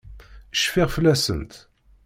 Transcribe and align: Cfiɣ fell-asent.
Cfiɣ 0.55 0.89
fell-asent. 0.95 1.53